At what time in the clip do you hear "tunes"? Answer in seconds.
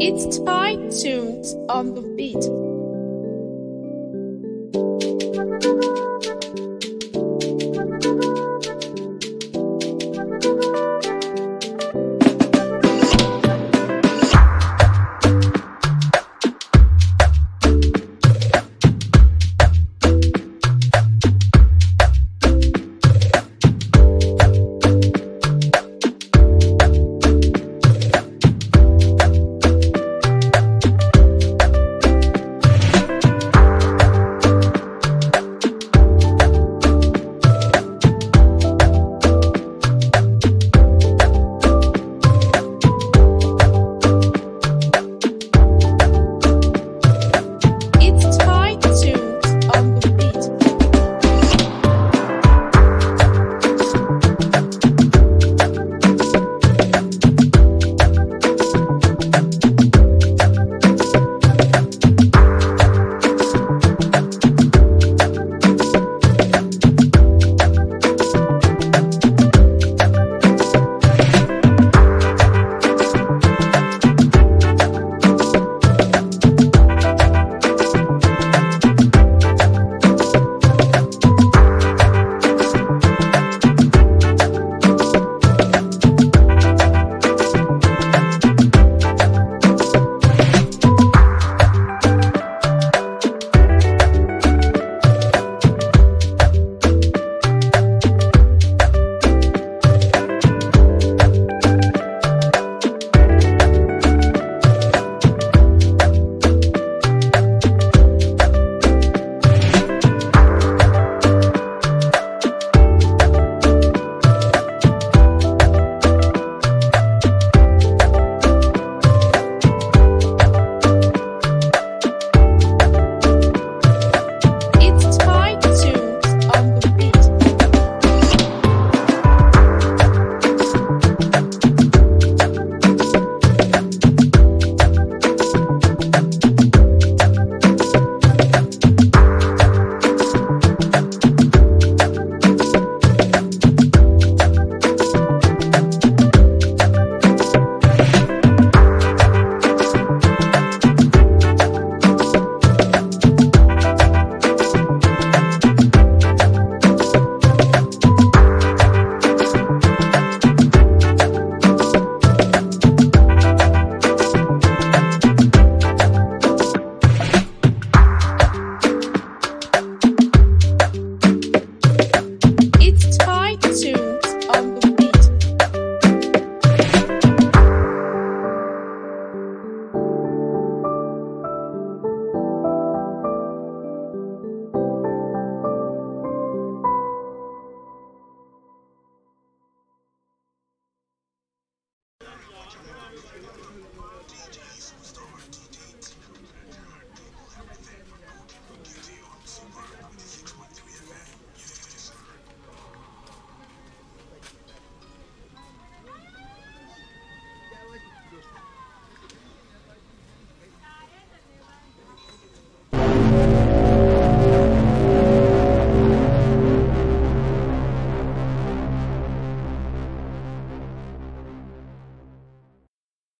0.90-1.54